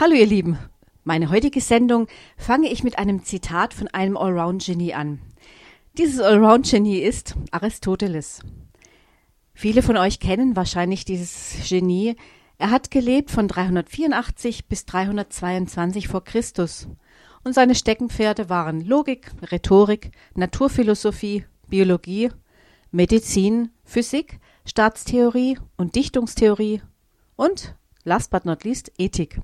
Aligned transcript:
Hallo 0.00 0.14
ihr 0.14 0.26
Lieben, 0.26 0.60
meine 1.02 1.28
heutige 1.28 1.60
Sendung 1.60 2.06
fange 2.36 2.70
ich 2.70 2.84
mit 2.84 3.00
einem 3.00 3.24
Zitat 3.24 3.74
von 3.74 3.88
einem 3.88 4.16
Allround-Genie 4.16 4.94
an. 4.94 5.18
Dieses 5.94 6.20
Allround-Genie 6.20 7.00
ist 7.00 7.34
Aristoteles. 7.50 8.42
Viele 9.54 9.82
von 9.82 9.96
euch 9.96 10.20
kennen 10.20 10.54
wahrscheinlich 10.54 11.04
dieses 11.04 11.68
Genie. 11.68 12.14
Er 12.58 12.70
hat 12.70 12.92
gelebt 12.92 13.32
von 13.32 13.48
384 13.48 14.68
bis 14.68 14.86
322 14.86 16.06
vor 16.06 16.22
Christus. 16.22 16.86
Und 17.42 17.54
seine 17.54 17.74
Steckenpferde 17.74 18.48
waren 18.48 18.80
Logik, 18.80 19.32
Rhetorik, 19.50 20.12
Naturphilosophie, 20.36 21.44
Biologie, 21.66 22.30
Medizin, 22.92 23.70
Physik, 23.82 24.38
Staatstheorie 24.64 25.58
und 25.76 25.96
Dichtungstheorie 25.96 26.82
und, 27.34 27.74
last 28.04 28.30
but 28.30 28.44
not 28.44 28.62
least, 28.62 28.92
Ethik. 28.96 29.40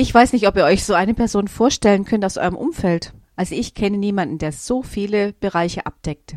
Ich 0.00 0.14
weiß 0.14 0.32
nicht, 0.32 0.46
ob 0.46 0.56
ihr 0.56 0.62
euch 0.62 0.84
so 0.84 0.94
eine 0.94 1.12
Person 1.12 1.48
vorstellen 1.48 2.04
könnt 2.04 2.24
aus 2.24 2.36
eurem 2.36 2.54
Umfeld. 2.54 3.14
Also 3.34 3.56
ich 3.56 3.74
kenne 3.74 3.98
niemanden, 3.98 4.38
der 4.38 4.52
so 4.52 4.84
viele 4.84 5.32
Bereiche 5.32 5.86
abdeckt. 5.86 6.36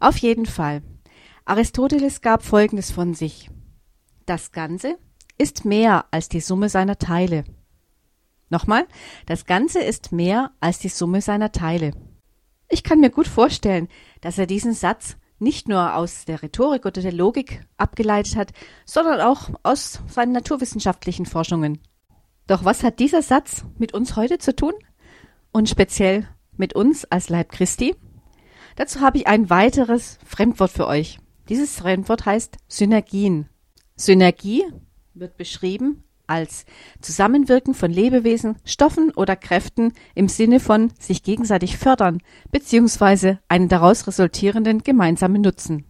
Auf 0.00 0.16
jeden 0.16 0.46
Fall. 0.46 0.82
Aristoteles 1.44 2.22
gab 2.22 2.42
Folgendes 2.42 2.90
von 2.90 3.12
sich. 3.12 3.50
Das 4.24 4.52
Ganze 4.52 4.96
ist 5.36 5.66
mehr 5.66 6.06
als 6.10 6.30
die 6.30 6.40
Summe 6.40 6.70
seiner 6.70 6.96
Teile. 6.96 7.44
Nochmal, 8.48 8.86
das 9.26 9.44
Ganze 9.44 9.80
ist 9.80 10.10
mehr 10.10 10.52
als 10.58 10.78
die 10.78 10.88
Summe 10.88 11.20
seiner 11.20 11.52
Teile. 11.52 11.90
Ich 12.70 12.82
kann 12.82 13.00
mir 13.00 13.10
gut 13.10 13.28
vorstellen, 13.28 13.86
dass 14.22 14.38
er 14.38 14.46
diesen 14.46 14.72
Satz 14.72 15.18
nicht 15.38 15.68
nur 15.68 15.94
aus 15.94 16.24
der 16.24 16.42
Rhetorik 16.42 16.86
oder 16.86 17.02
der 17.02 17.12
Logik 17.12 17.66
abgeleitet 17.76 18.34
hat, 18.34 18.54
sondern 18.86 19.20
auch 19.20 19.50
aus 19.62 20.00
seinen 20.08 20.32
naturwissenschaftlichen 20.32 21.26
Forschungen. 21.26 21.82
Doch 22.46 22.64
was 22.64 22.82
hat 22.82 22.98
dieser 23.00 23.22
Satz 23.22 23.64
mit 23.78 23.92
uns 23.92 24.16
heute 24.16 24.38
zu 24.38 24.54
tun? 24.54 24.72
Und 25.52 25.68
speziell 25.68 26.28
mit 26.56 26.74
uns 26.74 27.04
als 27.04 27.28
Leib 27.28 27.50
Christi? 27.50 27.96
Dazu 28.76 29.00
habe 29.00 29.18
ich 29.18 29.26
ein 29.26 29.50
weiteres 29.50 30.18
Fremdwort 30.24 30.70
für 30.70 30.86
euch. 30.86 31.18
Dieses 31.48 31.76
Fremdwort 31.76 32.26
heißt 32.26 32.56
Synergien. 32.68 33.48
Synergie 33.96 34.64
wird 35.14 35.36
beschrieben 35.36 36.04
als 36.26 36.66
Zusammenwirken 37.00 37.72
von 37.72 37.90
Lebewesen, 37.90 38.56
Stoffen 38.64 39.12
oder 39.12 39.36
Kräften 39.36 39.92
im 40.14 40.28
Sinne 40.28 40.60
von 40.60 40.92
sich 40.98 41.22
gegenseitig 41.22 41.78
fördern 41.78 42.20
bzw. 42.50 43.36
einen 43.48 43.68
daraus 43.68 44.06
resultierenden 44.06 44.82
gemeinsamen 44.82 45.40
Nutzen. 45.40 45.84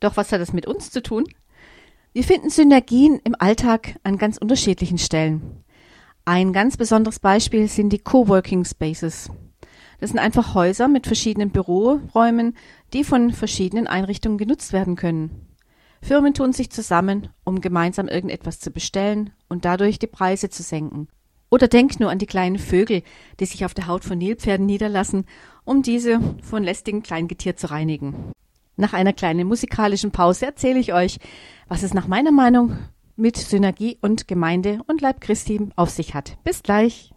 Doch 0.00 0.16
was 0.16 0.32
hat 0.32 0.40
das 0.40 0.52
mit 0.52 0.66
uns 0.66 0.90
zu 0.90 1.02
tun? 1.02 1.24
Wir 2.12 2.24
finden 2.24 2.50
Synergien 2.50 3.20
im 3.24 3.34
Alltag 3.38 3.96
an 4.02 4.18
ganz 4.18 4.36
unterschiedlichen 4.36 4.98
Stellen. 4.98 5.64
Ein 6.24 6.52
ganz 6.52 6.76
besonderes 6.76 7.18
Beispiel 7.18 7.66
sind 7.68 7.92
die 7.92 7.98
Coworking 7.98 8.64
Spaces. 8.64 9.30
Das 10.00 10.10
sind 10.10 10.18
einfach 10.18 10.54
Häuser 10.54 10.88
mit 10.88 11.06
verschiedenen 11.06 11.50
Büroräumen, 11.50 12.56
die 12.92 13.04
von 13.04 13.32
verschiedenen 13.32 13.86
Einrichtungen 13.86 14.38
genutzt 14.38 14.72
werden 14.72 14.96
können. 14.96 15.46
Firmen 16.02 16.32
tun 16.32 16.52
sich 16.52 16.70
zusammen, 16.70 17.28
um 17.44 17.60
gemeinsam 17.60 18.08
irgendetwas 18.08 18.60
zu 18.60 18.70
bestellen 18.70 19.30
und 19.48 19.64
dadurch 19.64 19.98
die 19.98 20.06
Preise 20.06 20.48
zu 20.48 20.62
senken. 20.62 21.08
Oder 21.50 21.68
denk 21.68 21.98
nur 22.00 22.10
an 22.10 22.18
die 22.18 22.26
kleinen 22.26 22.58
Vögel, 22.58 23.02
die 23.40 23.44
sich 23.44 23.64
auf 23.64 23.74
der 23.74 23.86
Haut 23.86 24.04
von 24.04 24.16
Nilpferden 24.18 24.64
niederlassen, 24.64 25.26
um 25.64 25.82
diese 25.82 26.20
von 26.42 26.62
lästigem 26.62 27.02
Kleingetier 27.02 27.56
zu 27.56 27.70
reinigen. 27.70 28.32
Nach 28.76 28.92
einer 28.92 29.12
kleinen 29.12 29.46
musikalischen 29.46 30.12
Pause 30.12 30.46
erzähle 30.46 30.78
ich 30.78 30.94
euch, 30.94 31.18
was 31.68 31.82
es 31.82 31.92
nach 31.92 32.06
meiner 32.06 32.32
Meinung 32.32 32.78
mit 33.20 33.36
Synergie 33.36 33.98
und 34.00 34.26
Gemeinde 34.26 34.80
und 34.86 35.00
Leib 35.00 35.20
Christi 35.20 35.68
auf 35.76 35.90
sich 35.90 36.14
hat. 36.14 36.38
Bis 36.42 36.62
gleich. 36.62 37.12